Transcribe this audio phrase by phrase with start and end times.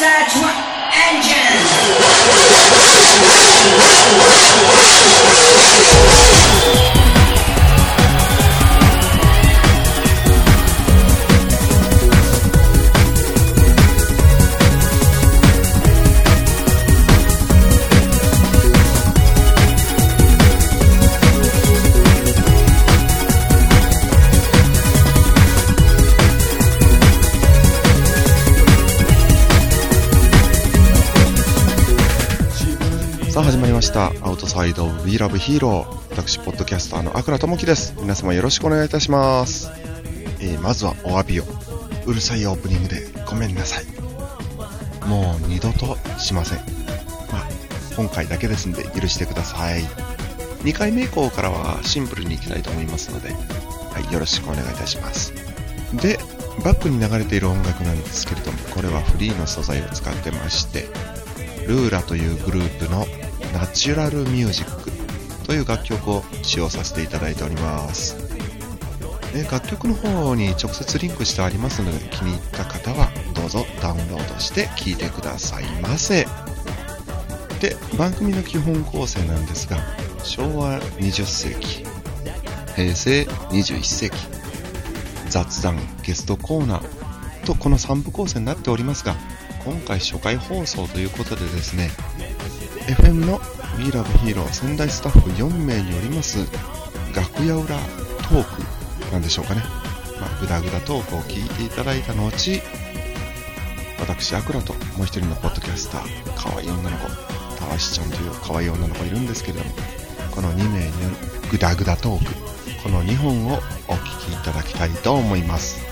[0.00, 0.34] Search
[0.94, 1.60] engine!
[33.30, 34.12] さあ始まりました。
[34.22, 35.86] アウトサイド We Love Hero。
[36.10, 37.94] 私、ポッドキャスターのアクラ智樹です。
[38.00, 39.70] 皆様よろしくお願いいたします。
[40.40, 41.44] えーまずはお詫びを。
[42.06, 43.84] うるさいオープニングでごめんなさい。
[45.06, 46.58] もう二度としません。
[47.30, 47.46] まあ、
[47.94, 49.84] 今回だけですんで許してください。
[50.64, 55.32] 2回目以降からはシンプルにいきたいと思いますので、はい、よろしくお願いいたします。
[55.94, 56.18] で、
[56.64, 60.88] バックに流れている音楽なんですけれども、これはフリーの素材を使ってまして、
[61.70, 63.06] ルーラというグループの
[63.54, 64.90] ナチュラルミュージック
[65.46, 68.16] という楽曲を使用させていただいております。
[69.32, 76.26] で楽曲の方に直接リンクしてありますので気に入った方はどうぞダウンロードして聴いてくださいませ。
[77.60, 79.76] で、番組の基本構成なんですが、
[80.24, 81.84] 昭和20世紀、
[82.74, 84.16] 平成21世紀、
[85.28, 89.14] 雑談、ゲストコーナーとこの3部構成になっておりますが、
[89.64, 91.90] 今回初回放送ということでですね、
[92.86, 93.40] FM の
[93.78, 96.38] We Love Hero 仙台スタッフ4名によります
[97.14, 99.62] 楽屋裏トークなんでしょうかね。
[100.20, 102.30] まあ、ぐだぐだトークを聞いていただいた後、
[103.98, 106.04] 私、アクラともう一人のポッドキャスター、
[106.36, 107.06] 可愛いい女の子、
[107.56, 109.70] たわしちゃんという可愛い女の子いるんですけれども、
[110.30, 111.16] この2名による
[111.50, 112.32] ぐだぐだトーク、
[112.82, 115.89] この2本をお聞きいただきたいと思います。